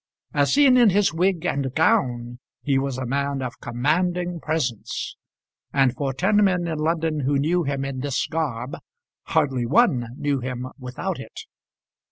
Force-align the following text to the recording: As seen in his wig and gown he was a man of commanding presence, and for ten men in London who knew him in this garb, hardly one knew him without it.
As 0.33 0.51
seen 0.51 0.77
in 0.77 0.89
his 0.89 1.13
wig 1.13 1.45
and 1.45 1.75
gown 1.75 2.39
he 2.63 2.79
was 2.79 2.97
a 2.97 3.05
man 3.05 3.43
of 3.43 3.59
commanding 3.59 4.39
presence, 4.39 5.15
and 5.71 5.93
for 5.93 6.11
ten 6.11 6.37
men 6.43 6.65
in 6.65 6.79
London 6.79 7.19
who 7.19 7.37
knew 7.37 7.61
him 7.65 7.85
in 7.85 7.99
this 7.99 8.25
garb, 8.25 8.77
hardly 9.25 9.67
one 9.67 10.07
knew 10.17 10.39
him 10.39 10.65
without 10.79 11.19
it. 11.19 11.41